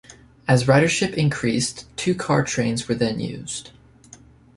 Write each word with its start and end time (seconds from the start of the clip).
As 0.47 0.63
ridership 0.63 1.13
increased, 1.13 1.85
two-car 1.95 2.43
trains 2.43 2.87
were 2.87 2.95
then 2.95 3.19
used. 3.19 3.69